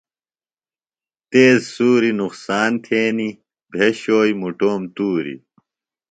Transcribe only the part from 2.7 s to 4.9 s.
تھینیۡ، بھیۡشوئی مُٹوم